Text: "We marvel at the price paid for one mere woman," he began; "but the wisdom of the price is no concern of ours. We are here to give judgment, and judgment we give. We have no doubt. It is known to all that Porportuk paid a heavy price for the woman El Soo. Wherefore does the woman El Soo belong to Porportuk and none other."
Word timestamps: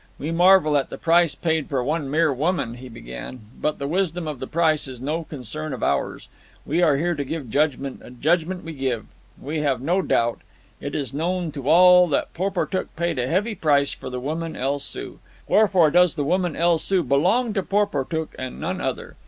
"We 0.17 0.31
marvel 0.31 0.77
at 0.77 0.89
the 0.89 0.97
price 0.97 1.35
paid 1.35 1.69
for 1.69 1.83
one 1.83 2.09
mere 2.09 2.33
woman," 2.33 2.73
he 2.73 2.89
began; 2.89 3.41
"but 3.61 3.77
the 3.77 3.87
wisdom 3.87 4.27
of 4.27 4.39
the 4.39 4.47
price 4.47 4.87
is 4.87 4.99
no 4.99 5.25
concern 5.25 5.73
of 5.73 5.83
ours. 5.83 6.27
We 6.65 6.81
are 6.81 6.97
here 6.97 7.13
to 7.13 7.23
give 7.23 7.51
judgment, 7.51 8.01
and 8.03 8.19
judgment 8.19 8.63
we 8.63 8.73
give. 8.73 9.05
We 9.39 9.59
have 9.59 9.79
no 9.79 10.01
doubt. 10.01 10.39
It 10.79 10.95
is 10.95 11.13
known 11.13 11.51
to 11.51 11.69
all 11.69 12.07
that 12.07 12.33
Porportuk 12.33 12.95
paid 12.95 13.19
a 13.19 13.27
heavy 13.27 13.53
price 13.53 13.93
for 13.93 14.09
the 14.09 14.19
woman 14.19 14.55
El 14.55 14.79
Soo. 14.79 15.19
Wherefore 15.47 15.91
does 15.91 16.15
the 16.15 16.23
woman 16.25 16.55
El 16.55 16.79
Soo 16.79 17.03
belong 17.03 17.53
to 17.53 17.61
Porportuk 17.61 18.35
and 18.39 18.59
none 18.59 18.81
other." 18.81 19.17